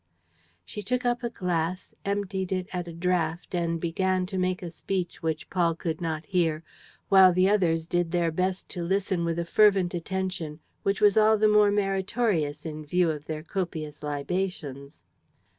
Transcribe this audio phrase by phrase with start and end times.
[0.65, 4.71] She took up a glass, emptied it at a draught and began to make a
[4.71, 6.63] speech which Paul could not hear,
[7.09, 11.37] while the others did their best to listen with a fervent attention which was all
[11.37, 15.03] the more meritorious in view of their copious libations.